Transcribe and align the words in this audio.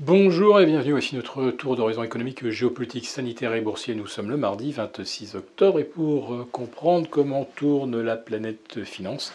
Bonjour 0.00 0.60
et 0.60 0.66
bienvenue, 0.66 0.92
voici 0.92 1.16
notre 1.16 1.50
tour 1.50 1.74
d'horizon 1.74 2.04
économique, 2.04 2.48
géopolitique, 2.50 3.08
sanitaire 3.08 3.52
et 3.54 3.60
boursier. 3.60 3.96
Nous 3.96 4.06
sommes 4.06 4.30
le 4.30 4.36
mardi 4.36 4.70
26 4.70 5.34
octobre 5.34 5.80
et 5.80 5.84
pour 5.84 6.34
euh, 6.34 6.46
comprendre 6.52 7.08
comment 7.10 7.44
tourne 7.56 8.00
la 8.00 8.16
planète 8.16 8.84
finance, 8.84 9.32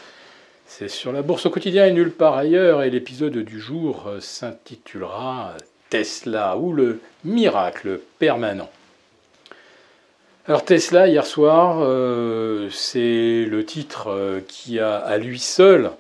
c'est 0.66 0.88
sur 0.88 1.12
la 1.12 1.22
bourse 1.22 1.48
au 1.48 1.50
quotidien 1.50 1.86
et 1.86 1.92
nulle 1.92 2.14
part 2.14 2.38
ailleurs 2.38 2.82
et 2.82 2.90
l'épisode 2.90 3.40
du 3.40 3.60
jour 3.60 4.06
euh, 4.08 4.22
s'intitulera 4.22 5.54
Tesla 5.90 6.56
ou 6.56 6.72
le 6.72 7.02
miracle 7.26 8.00
permanent. 8.18 8.70
Alors 10.48 10.64
Tesla 10.64 11.10
hier 11.10 11.26
soir, 11.26 11.80
euh, 11.82 12.70
c'est 12.72 13.44
le 13.44 13.66
titre 13.66 14.42
qui 14.48 14.80
a 14.80 14.96
à 14.96 15.18
lui 15.18 15.40
seul 15.40 15.92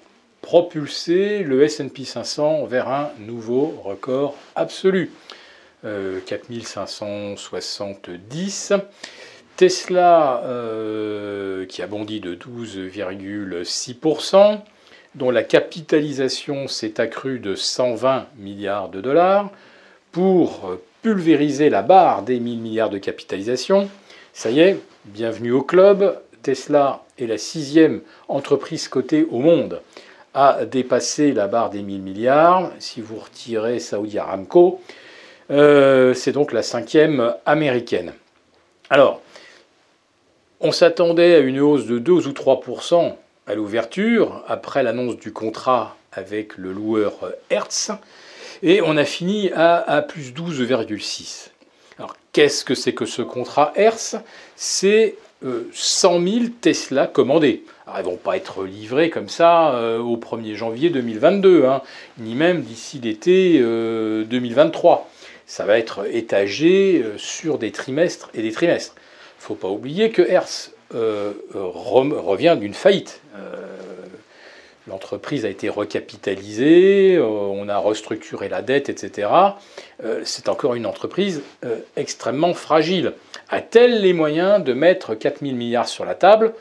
propulser 0.54 1.42
le 1.42 1.66
SP 1.66 2.06
500 2.06 2.68
vers 2.68 2.88
un 2.88 3.10
nouveau 3.18 3.74
record 3.84 4.36
absolu. 4.54 5.10
4570. 5.82 8.72
Euh, 8.72 8.78
Tesla 9.58 10.44
euh, 10.46 11.66
qui 11.66 11.82
a 11.82 11.88
bondi 11.88 12.20
de 12.20 12.36
12,6%, 12.36 14.60
dont 15.16 15.32
la 15.32 15.42
capitalisation 15.42 16.68
s'est 16.68 17.02
accrue 17.02 17.40
de 17.40 17.56
120 17.56 18.28
milliards 18.38 18.90
de 18.90 19.02
dollars 19.02 19.50
pour 20.12 20.78
pulvériser 21.02 21.72
la 21.72 21.82
barre 21.82 22.22
des 22.22 22.40
1000 22.40 22.60
milliards 22.60 22.92
de 22.92 23.00
capitalisation. 23.00 23.90
Ça 24.34 24.52
y 24.52 24.60
est, 24.60 24.80
bienvenue 25.06 25.52
au 25.52 25.64
club. 25.64 26.22
Tesla 26.44 27.04
est 27.18 27.26
la 27.26 27.40
sixième 27.40 28.02
entreprise 28.28 28.88
cotée 28.88 29.26
au 29.32 29.40
monde 29.40 29.82
a 30.34 30.66
dépassé 30.66 31.32
la 31.32 31.48
barre 31.48 31.70
des 31.70 31.82
1000 31.82 32.02
milliards. 32.02 32.72
Si 32.80 33.02
vous 33.02 33.18
retirez 33.18 33.80
Saudi 33.80 34.18
Aramco, 34.18 34.82
euh, 35.52 36.14
c'est 36.14 36.32
donc 36.32 36.52
la 36.52 36.64
cinquième 36.64 37.34
américaine. 37.46 38.14
Alors, 38.90 39.22
on 40.60 40.72
s'attendait 40.72 41.36
à 41.36 41.40
une 41.40 41.60
hausse 41.60 41.86
de 41.86 42.00
2 42.00 42.12
ou 42.12 42.32
3% 42.32 43.16
à 43.46 43.56
l'ouverture, 43.56 44.44
après 44.48 44.84
l'annonce 44.84 45.18
du 45.18 45.34
contrat 45.34 45.98
avec 46.14 46.58
le 46.58 46.72
loueur 46.72 47.14
Hertz, 47.50 47.92
et 48.62 48.82
on 48.82 48.96
a 48.96 49.04
fini 49.04 49.52
à, 49.52 49.78
à 49.78 50.02
plus 50.02 50.32
12,6. 50.32 51.50
Alors, 52.00 52.16
qu'est-ce 52.32 52.64
que 52.64 52.76
c'est 52.76 52.94
que 52.94 53.06
ce 53.06 53.22
contrat 53.22 53.74
Hertz? 53.76 54.16
C'est 54.56 55.16
100 55.72 56.22
000 56.22 56.46
Tesla 56.62 57.08
commandés. 57.08 57.64
Alors, 57.86 58.00
ils 58.00 58.06
ne 58.06 58.10
vont 58.12 58.18
pas 58.18 58.38
être 58.38 58.64
livrés 58.64 59.10
comme 59.10 59.30
ça 59.30 59.76
euh, 59.76 60.00
au 60.00 60.18
1er 60.18 60.56
janvier 60.56 60.90
2022, 60.90 61.66
hein, 61.66 61.82
ni 62.18 62.34
même 62.34 62.62
d'ici 62.62 63.00
l'été 63.00 63.60
2023. 63.60 64.94
Euh, 64.94 65.26
ça 65.46 65.66
va 65.66 65.78
être 65.78 66.08
étagé 66.10 67.04
euh, 67.04 67.18
sur 67.18 67.58
des 67.58 67.72
trimestres 67.72 68.30
et 68.34 68.42
des 68.42 68.52
trimestres. 68.52 68.96
Il 68.96 69.42
ne 69.42 69.46
faut 69.48 69.56
pas 69.56 69.68
oublier 69.68 70.12
que 70.12 70.22
Hertz 70.22 70.72
revient 70.92 72.56
d'une 72.60 72.76
faillite. 72.76 73.20
L'entreprise 74.88 75.46
a 75.46 75.50
été 75.50 75.70
recapitalisée, 75.70 77.18
on 77.20 77.70
a 77.70 77.78
restructuré 77.78 78.50
la 78.50 78.62
dette, 78.62 78.90
etc. 78.90 79.30
C'est 80.26 80.50
encore 80.50 80.76
une 80.76 80.86
entreprise 80.86 81.42
extrêmement 81.96 82.54
fragile. 82.54 83.14
A-t-elle 83.48 84.02
les 84.02 84.12
moyens 84.12 84.62
de 84.62 84.74
mettre 84.74 85.16
4000 85.16 85.56
milliards 85.56 85.88
sur 85.88 86.04
la 86.04 86.16
table? 86.16 86.54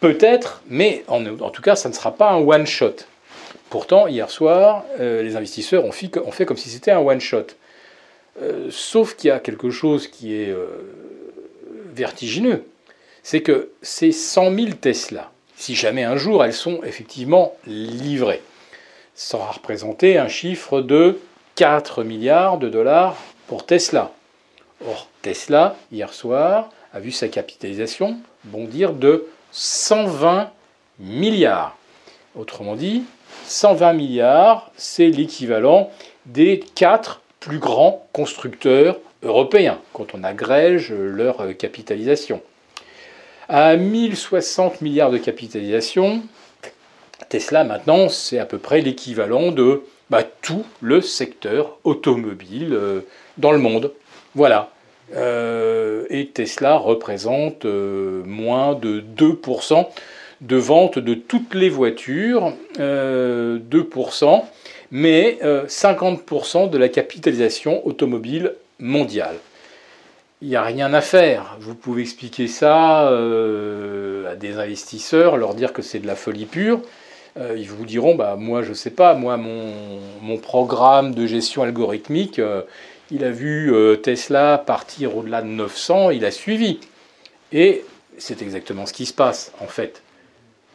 Peut-être, 0.00 0.62
mais 0.68 1.04
en, 1.08 1.22
tout 1.50 1.62
cas, 1.62 1.74
ça 1.74 1.88
ne 1.88 1.94
sera 1.94 2.14
pas 2.14 2.30
un 2.30 2.36
one-shot. 2.36 2.96
Pourtant, 3.70 4.06
hier 4.06 4.30
soir, 4.30 4.84
euh, 5.00 5.22
les 5.22 5.36
investisseurs 5.36 5.84
ont 5.84 5.92
fait, 5.92 6.44
comme 6.44 6.56
si 6.56 6.68
c'était 6.68 6.90
un 6.90 6.98
one-shot. 6.98 7.46
Euh, 8.42 8.68
sauf 8.70 9.16
qu'il 9.16 9.28
y 9.28 9.30
a 9.30 9.40
quelque 9.40 9.70
chose 9.70 10.08
qui 10.08 10.34
est 10.34 10.50
euh, 10.50 10.66
vertigineux, 11.94 12.64
c'est 13.22 13.40
que 13.40 13.70
ces 13.80 14.12
100 14.12 14.54
000 14.54 14.66
Tesla, 14.80 15.32
si 15.56 15.74
jamais 15.74 16.04
un 16.04 16.16
jour 16.16 16.44
elles 16.44 16.52
sont 16.52 16.82
effectivement 16.84 17.54
livrées, 17.66 18.42
ça 19.14 19.38
aura 19.38 19.52
représenté 19.52 20.18
un 20.18 20.28
chiffre 20.28 20.80
de 20.80 21.18
4 21.56 22.04
milliards 22.04 22.58
de 22.58 22.68
dollars 22.68 23.16
pour 23.46 23.64
Tesla. 23.64 24.12
Or, 24.86 25.08
Tesla, 25.22 25.76
hier 25.90 26.12
soir, 26.12 26.68
a 26.92 27.00
vu 27.00 27.10
sa 27.10 27.28
capitalisation 27.28 28.18
bondir 28.44 28.92
de 28.92 29.26
120 29.52 30.50
milliards. 30.98 31.76
Autrement 32.34 32.76
dit, 32.76 33.04
120 33.46 33.92
milliards, 33.94 34.70
c'est 34.76 35.08
l'équivalent 35.08 35.90
des 36.26 36.60
quatre 36.74 37.22
plus 37.40 37.58
grands 37.58 38.06
constructeurs 38.12 38.98
européens 39.22 39.78
quand 39.92 40.14
on 40.14 40.24
agrège 40.24 40.92
leur 40.92 41.56
capitalisation. 41.56 42.42
À 43.48 43.76
1060 43.76 44.80
milliards 44.80 45.10
de 45.10 45.18
capitalisation, 45.18 46.22
Tesla 47.28 47.64
maintenant, 47.64 48.08
c'est 48.08 48.38
à 48.38 48.46
peu 48.46 48.58
près 48.58 48.80
l'équivalent 48.80 49.52
de 49.52 49.82
bah, 50.10 50.22
tout 50.42 50.64
le 50.80 51.00
secteur 51.00 51.78
automobile 51.84 52.72
euh, 52.72 53.00
dans 53.38 53.52
le 53.52 53.58
monde. 53.58 53.92
Voilà. 54.34 54.70
Euh, 55.14 56.04
et 56.10 56.26
Tesla 56.28 56.76
représente 56.76 57.64
euh, 57.64 58.22
moins 58.24 58.74
de 58.74 59.00
2% 59.16 59.86
de 60.42 60.56
vente 60.56 60.98
de 60.98 61.14
toutes 61.14 61.54
les 61.54 61.70
voitures, 61.70 62.52
2%, 62.78 62.80
euh, 62.80 63.58
mais 64.90 65.38
50% 65.42 66.68
de 66.68 66.78
la 66.78 66.88
capitalisation 66.88 67.86
automobile 67.86 68.52
mondiale. 68.78 69.36
Il 70.42 70.48
n'y 70.48 70.56
a 70.56 70.62
rien 70.62 70.92
à 70.92 71.00
faire. 71.00 71.56
Vous 71.60 71.74
pouvez 71.74 72.02
expliquer 72.02 72.46
ça 72.46 73.08
à 73.08 74.34
des 74.36 74.58
investisseurs, 74.58 75.36
leur 75.36 75.54
dire 75.54 75.72
que 75.72 75.82
c'est 75.82 75.98
de 75.98 76.06
la 76.06 76.16
folie 76.16 76.44
pure. 76.44 76.80
ils 77.38 77.68
vous 77.68 77.86
diront, 77.86 78.14
bah, 78.14 78.36
moi 78.36 78.62
je 78.62 78.70
ne 78.70 78.74
sais 78.74 78.90
pas, 78.90 79.14
moi 79.14 79.38
mon, 79.38 80.36
programme 80.38 81.14
de 81.14 81.26
gestion 81.26 81.62
algorithmique, 81.62 82.40
il 83.10 83.24
a 83.24 83.30
vu 83.30 83.72
euh, 83.72 83.96
Tesla 83.96 84.58
partir 84.58 85.16
au-delà 85.16 85.42
de 85.42 85.46
900, 85.46 86.10
il 86.10 86.24
a 86.24 86.30
suivi. 86.30 86.80
Et 87.52 87.84
c'est 88.18 88.42
exactement 88.42 88.86
ce 88.86 88.92
qui 88.92 89.06
se 89.06 89.12
passe, 89.12 89.52
en 89.60 89.66
fait. 89.66 90.02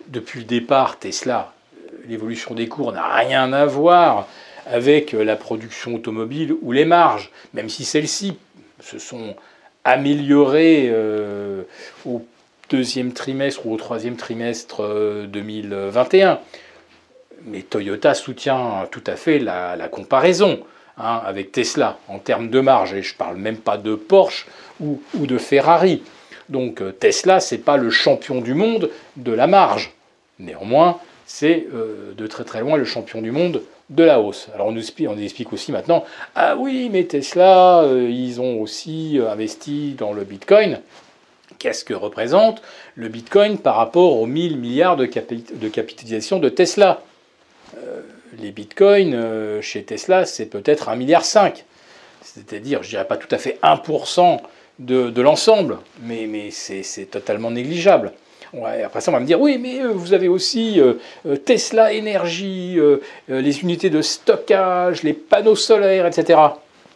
Depuis 0.07 0.39
le 0.39 0.45
départ, 0.45 0.97
Tesla, 0.97 1.53
euh, 1.75 1.97
l'évolution 2.07 2.55
des 2.55 2.67
cours 2.67 2.93
n'a 2.93 3.13
rien 3.15 3.51
à 3.51 3.65
voir 3.65 4.27
avec 4.65 5.13
euh, 5.13 5.23
la 5.23 5.35
production 5.35 5.95
automobile 5.95 6.55
ou 6.61 6.71
les 6.71 6.85
marges, 6.85 7.31
même 7.53 7.67
si 7.67 7.83
celles-ci 7.83 8.37
se 8.81 8.99
sont 8.99 9.35
améliorées 9.83 10.93
au 12.05 12.25
deuxième 12.69 13.13
trimestre 13.13 13.65
ou 13.65 13.73
au 13.73 13.77
troisième 13.77 14.15
trimestre 14.15 15.25
2021. 15.27 16.39
Mais 17.45 17.61
Toyota 17.61 18.13
soutient 18.13 18.87
tout 18.91 19.03
à 19.07 19.15
fait 19.15 19.39
la 19.39 19.87
comparaison. 19.89 20.59
Hein, 20.97 21.21
avec 21.25 21.51
Tesla 21.51 21.97
en 22.09 22.19
termes 22.19 22.49
de 22.49 22.59
marge, 22.59 22.93
et 22.93 23.01
je 23.01 23.13
ne 23.13 23.17
parle 23.17 23.37
même 23.37 23.57
pas 23.57 23.77
de 23.77 23.95
Porsche 23.95 24.45
ou, 24.79 25.01
de 25.15 25.37
Ferrari. 25.37 26.03
Donc 26.49 26.81
euh, 26.81 26.91
Tesla, 26.91 27.39
ce 27.39 27.55
n'est 27.55 27.61
pas 27.61 27.77
le 27.77 27.89
champion 27.89 28.41
du 28.41 28.53
monde 28.53 28.91
de 29.15 29.31
la 29.31 29.47
marge. 29.47 29.93
Néanmoins, 30.37 30.99
c'est 31.31 31.67
euh, 31.73 32.13
de 32.17 32.27
très 32.27 32.43
très 32.43 32.59
loin 32.61 32.77
le 32.77 32.85
champion 32.85 33.21
du 33.21 33.31
monde 33.31 33.61
de 33.89 34.03
la 34.03 34.19
hausse. 34.19 34.49
Alors 34.53 34.67
on 34.67 34.71
nous 34.71 34.79
explique, 34.79 35.53
aussi 35.53 35.71
maintenant, 35.71 36.03
ah 36.35 36.55
oui, 36.57 36.89
mais 36.91 37.05
Tesla, 37.05 37.81
euh, 37.83 38.09
ils 38.09 38.41
ont 38.41 38.61
aussi 38.61 39.19
investi 39.29 39.95
dans 39.97 40.13
le 40.13 40.23
Bitcoin. 40.23 40.79
Qu'est-ce 41.59 41.85
que 41.85 41.93
représente 41.93 42.61
le 42.95 43.07
Bitcoin 43.07 43.57
par 43.57 43.75
rapport 43.75 44.19
aux 44.19 44.25
1000 44.25 44.57
milliards 44.57 44.97
de, 44.97 45.05
de 45.05 45.67
capitalisation 45.69 46.39
de 46.39 46.49
Tesla? 46.49 47.01
Les 48.39 48.51
bitcoins 48.51 49.13
euh, 49.13 49.61
chez 49.61 49.83
Tesla, 49.83 50.25
c'est 50.25 50.45
peut-être 50.45 50.89
1,5 50.89 50.97
milliard. 50.97 51.23
C'est-à-dire, 52.21 52.83
je 52.83 52.89
dirais 52.89 53.07
pas 53.07 53.17
tout 53.17 53.33
à 53.33 53.37
fait 53.37 53.59
1% 53.61 54.39
de, 54.79 55.21
l'ensemble, 55.21 55.79
mais, 56.01 56.27
mais 56.27 56.49
c'est 56.51 57.05
totalement 57.05 57.51
négligeable. 57.51 58.13
Après 58.53 59.01
ça, 59.01 59.11
on 59.11 59.13
va 59.13 59.19
me 59.19 59.25
dire, 59.25 59.39
oui, 59.39 59.57
mais 59.57 59.81
euh, 59.81 59.91
vous 59.93 60.13
avez 60.13 60.27
aussi 60.27 60.79
euh, 60.79 60.95
Tesla 61.37 61.93
Énergie, 61.93 62.79
les 63.27 63.61
unités 63.61 63.89
de 63.89 64.01
stockage, 64.01 65.03
les 65.03 65.13
panneaux 65.13 65.55
solaires, 65.55 66.05
etc. 66.05 66.39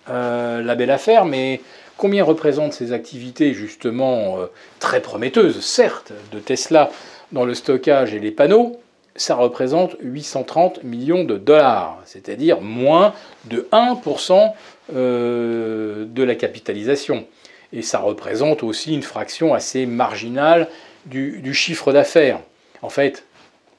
la 0.07 0.75
belle 0.75 0.92
affaire, 0.92 1.25
mais 1.25 1.62
combien 1.98 2.24
représentent 2.24 2.74
ces 2.74 2.92
activités 2.92 3.54
justement 3.54 4.38
très 4.80 5.02
prometteuses, 5.02 5.62
certes, 5.62 6.12
de 6.31 6.40
Tesla 6.40 6.90
dans 7.31 7.46
le 7.46 7.54
stockage 7.54 8.13
et 8.13 8.19
les 8.19 8.31
panneaux? 8.31 8.80
Ça 9.18 9.36
représente 9.36 9.96
830 10.02 10.84
millions 10.84 11.24
de 11.24 11.38
dollars, 11.38 12.02
c'est-à-dire 12.04 12.60
moins 12.60 13.13
de 13.46 13.66
1% 13.72 14.52
euh, 14.94 16.06
de 16.06 16.22
la 16.22 16.36
capitalisation. 16.36 17.25
Et 17.74 17.81
ça 17.81 18.00
représente 18.00 18.62
aussi 18.62 18.94
une 18.94 19.02
fraction 19.02 19.54
assez 19.54 19.86
marginale 19.86 20.68
du, 21.06 21.54
chiffre 21.54 21.92
d'affaires. 21.92 22.40
En 22.81 22.90
fait, 22.90 23.24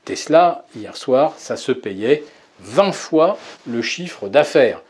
Tesla, 0.05 0.65
hier 0.77 0.97
soir, 0.97 1.35
ça 1.39 1.57
se 1.57 1.73
payait 1.73 2.23
20 2.61 2.93
fois 2.93 3.39
le 3.67 3.83
chiffre 3.83 4.29
d'affaires. 4.29 4.83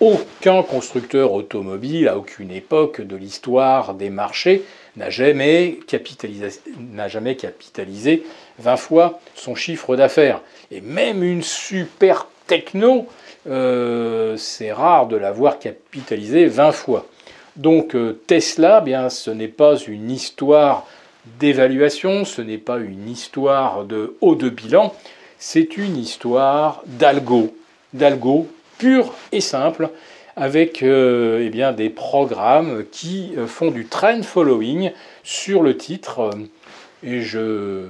aucun 0.00 0.62
constructeur 0.62 1.32
automobile 1.32 2.06
à 2.06 2.16
aucune 2.16 2.52
époque 2.52 3.00
de 3.00 3.16
l'histoire 3.16 3.94
des 3.94 4.10
marchés 4.10 4.62
n'a 4.96 5.10
jamais, 5.10 5.80
capitalisé, 5.88 6.60
jamais 7.08 7.34
capitalisé 7.34 8.22
20 8.60 8.76
fois 8.76 9.20
son 9.34 9.56
chiffre 9.56 9.96
d'affaires. 9.96 10.40
Et 10.70 10.80
même 10.80 11.24
une 11.24 11.42
super 11.42 12.28
techno, 12.46 13.08
euh, 13.48 14.36
c'est 14.36 14.72
rare 14.72 15.06
de 15.06 15.16
l'avoir 15.16 15.58
capitalisé 15.58 16.46
20 16.46 16.72
fois. 16.72 17.06
Donc 17.56 17.96
euh, 17.96 18.20
Tesla, 18.26 18.80
bien, 18.80 19.08
ce 19.08 19.30
n'est 19.30 19.48
pas 19.48 19.76
une 19.76 20.10
histoire 20.10 20.86
d'évaluation, 21.38 22.24
ce 22.24 22.42
n'est 22.42 22.58
pas 22.58 22.78
une 22.78 23.08
histoire 23.08 23.84
de 23.84 24.16
haut 24.20 24.34
de 24.34 24.48
bilan, 24.48 24.94
c'est 25.38 25.76
une 25.76 25.96
histoire 25.96 26.82
d'algo, 26.86 27.54
d'algo 27.92 28.48
pur 28.78 29.14
et 29.32 29.40
simple, 29.40 29.90
avec 30.36 30.82
euh, 30.82 31.42
eh 31.44 31.50
bien, 31.50 31.72
des 31.72 31.90
programmes 31.90 32.84
qui 32.92 33.32
euh, 33.36 33.46
font 33.46 33.70
du 33.70 33.86
trend 33.86 34.22
following 34.22 34.92
sur 35.24 35.62
le 35.62 35.76
titre. 35.76 36.30
Et 37.02 37.22
je, 37.22 37.86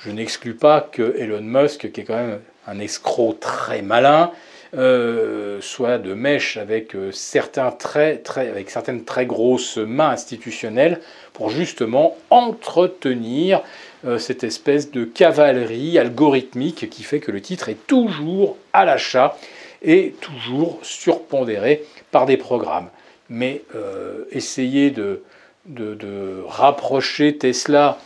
je 0.00 0.10
n'exclus 0.10 0.54
pas 0.54 0.80
que 0.80 1.16
Elon 1.18 1.40
Musk, 1.40 1.92
qui 1.92 2.00
est 2.00 2.04
quand 2.04 2.14
même 2.16 2.40
un 2.66 2.80
escroc 2.80 3.34
très 3.40 3.82
malin, 3.82 4.32
euh, 4.76 5.60
soit 5.60 5.98
de 5.98 6.14
mèche 6.14 6.56
avec, 6.56 6.96
certains 7.12 7.70
très, 7.70 8.22
avec 8.36 8.70
certaines 8.70 9.04
très 9.04 9.26
grosses 9.26 9.78
mains 9.78 10.10
institutionnelles 10.10 11.00
pour 11.32 11.50
justement 11.50 12.16
entretenir 12.30 13.62
cette 14.18 14.44
espèce 14.44 14.90
de 14.90 15.04
cavalerie 15.04 15.98
algorithmique 15.98 16.90
qui 16.90 17.02
fait 17.02 17.20
que 17.20 17.32
le 17.32 17.40
titre 17.40 17.70
est 17.70 17.86
toujours 17.86 18.58
à 18.74 18.84
l'achat 18.84 19.38
et 19.84 20.14
toujours 20.20 20.78
surpondéré 20.82 21.84
par 22.10 22.26
des 22.26 22.36
programmes. 22.36 22.88
Mais 23.28 23.62
euh, 23.74 24.24
essayer 24.32 24.90
de, 24.90 25.22
rapprocher 26.46 27.36
Tesla 27.36 27.98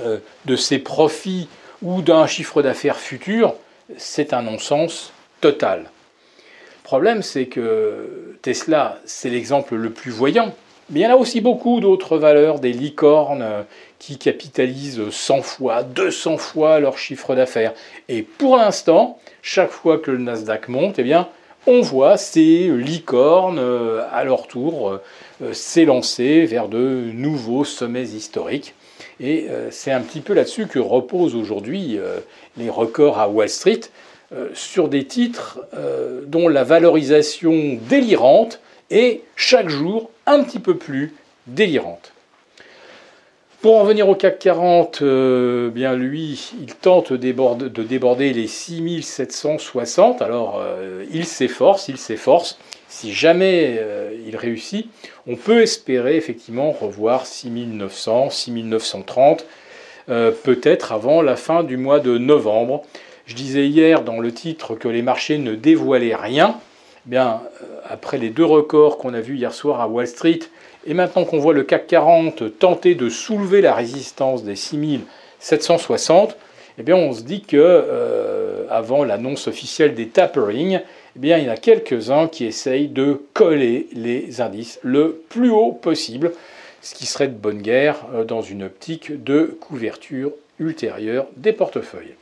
euh, 0.00 0.18
de 0.44 0.56
ses 0.56 0.78
profits 0.78 1.48
ou 1.82 2.02
d'un 2.02 2.26
chiffre 2.26 2.62
d'affaires 2.62 2.98
futur, 2.98 3.54
c'est 3.96 4.32
un 4.32 4.42
non-sens 4.42 5.12
total. 5.40 5.80
Le 5.80 6.84
problème, 6.84 7.22
c'est 7.22 7.46
que 7.46 8.36
Tesla, 8.42 8.98
c'est 9.04 9.30
l'exemple 9.30 9.74
le 9.74 9.90
plus 9.90 10.10
voyant, 10.10 10.54
mais 10.90 11.00
il 11.00 11.02
y 11.02 11.06
en 11.06 11.10
a 11.10 11.16
aussi 11.16 11.40
beaucoup 11.40 11.80
d'autres 11.80 12.16
valeurs, 12.16 12.60
des 12.60 12.72
licornes 12.72 13.44
qui 13.98 14.16
capitalisent 14.16 15.10
100 15.10 15.42
fois, 15.42 15.82
200 15.82 16.38
fois 16.38 16.80
leur 16.80 16.96
chiffre 16.96 17.34
d'affaires. 17.34 17.74
Et 18.08 18.22
pour 18.22 18.56
l'instant, 18.56 19.18
chaque 19.42 19.70
fois 19.70 19.98
que 19.98 20.10
le 20.10 20.18
Nasdaq 20.18 20.68
monte, 20.68 20.98
eh 20.98 21.02
bien, 21.02 21.28
on 21.68 21.82
voit 21.82 22.16
ces 22.16 22.68
licornes 22.68 23.58
euh, 23.58 24.02
à 24.10 24.24
leur 24.24 24.46
tour 24.46 24.98
euh, 25.42 25.52
s'élancer 25.52 26.46
vers 26.46 26.68
de 26.68 27.10
nouveaux 27.12 27.64
sommets 27.64 28.04
historiques. 28.04 28.74
Et 29.20 29.48
euh, 29.50 29.68
c'est 29.70 29.92
un 29.92 30.00
petit 30.00 30.20
peu 30.20 30.32
là-dessus 30.32 30.66
que 30.66 30.78
reposent 30.78 31.34
aujourd'hui 31.34 31.98
les 32.56 32.70
records 32.70 33.18
à 33.18 33.28
Wall 33.28 33.48
Street, 33.48 33.80
sur 34.52 34.88
des 34.88 35.04
titres 35.04 35.60
dont 36.26 36.48
la 36.48 36.64
valorisation 36.64 37.78
délirante 37.88 38.60
est 38.90 39.22
chaque 39.36 39.68
jour 39.68 40.10
un 40.26 40.42
petit 40.42 40.58
peu 40.58 40.76
plus 40.76 41.14
délirante. 41.46 42.12
Pour 43.60 43.76
en 43.76 43.82
venir 43.82 44.08
au 44.08 44.14
CAC 44.14 44.38
40, 44.38 45.02
euh, 45.02 45.68
bien 45.70 45.96
lui, 45.96 46.52
il 46.60 46.76
tente 46.76 47.12
de 47.12 47.82
déborder 47.82 48.32
les 48.32 48.46
6760. 48.46 50.22
Alors, 50.22 50.60
euh, 50.60 51.04
il 51.10 51.26
s'efforce, 51.26 51.88
il 51.88 51.98
s'efforce. 51.98 52.56
Si 52.88 53.12
jamais 53.12 53.78
euh, 53.80 54.16
il 54.28 54.36
réussit, 54.36 54.88
on 55.26 55.34
peut 55.34 55.62
espérer 55.62 56.16
effectivement 56.16 56.70
revoir 56.70 57.26
6900, 57.26 58.30
6930, 58.30 59.44
peut-être 60.06 60.92
avant 60.92 61.20
la 61.20 61.34
fin 61.34 61.64
du 61.64 61.76
mois 61.76 61.98
de 61.98 62.16
novembre. 62.16 62.84
Je 63.28 63.34
disais 63.34 63.68
hier 63.68 64.04
dans 64.04 64.20
le 64.20 64.32
titre 64.32 64.74
que 64.74 64.88
les 64.88 65.02
marchés 65.02 65.36
ne 65.36 65.54
dévoilaient 65.54 66.16
rien. 66.16 66.58
Bien, 67.04 67.42
après 67.86 68.16
les 68.16 68.30
deux 68.30 68.44
records 68.44 68.96
qu'on 68.96 69.12
a 69.12 69.20
vus 69.20 69.36
hier 69.36 69.52
soir 69.52 69.82
à 69.82 69.86
Wall 69.86 70.08
Street, 70.08 70.38
et 70.86 70.94
maintenant 70.94 71.26
qu'on 71.26 71.38
voit 71.38 71.52
le 71.52 71.62
CAC 71.62 71.88
40 71.88 72.58
tenter 72.58 72.94
de 72.94 73.10
soulever 73.10 73.60
la 73.60 73.74
résistance 73.74 74.44
des 74.44 74.56
6760, 74.56 76.38
eh 76.78 76.82
bien 76.82 76.96
on 76.96 77.12
se 77.12 77.20
dit 77.20 77.42
que 77.42 77.58
euh, 77.58 78.64
avant 78.70 79.04
l'annonce 79.04 79.46
officielle 79.46 79.94
des 79.94 80.08
tapering, 80.08 80.80
eh 81.16 81.18
bien 81.18 81.36
il 81.36 81.44
y 81.44 81.50
en 81.50 81.52
a 81.52 81.58
quelques-uns 81.58 82.28
qui 82.28 82.46
essayent 82.46 82.88
de 82.88 83.20
coller 83.34 83.88
les 83.92 84.40
indices 84.40 84.80
le 84.82 85.22
plus 85.28 85.50
haut 85.50 85.72
possible, 85.72 86.32
ce 86.80 86.94
qui 86.94 87.04
serait 87.04 87.28
de 87.28 87.34
bonne 87.34 87.60
guerre 87.60 88.06
euh, 88.14 88.24
dans 88.24 88.40
une 88.40 88.62
optique 88.62 89.22
de 89.22 89.58
couverture 89.60 90.32
ultérieure 90.58 91.26
des 91.36 91.52
portefeuilles. 91.52 92.14